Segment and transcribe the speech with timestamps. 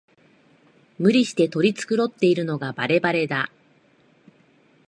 [0.97, 3.51] 無理して取り繕ってるのがバレバレだ